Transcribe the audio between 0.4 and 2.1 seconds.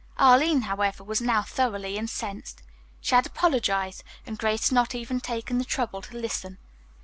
however, was now thoroughly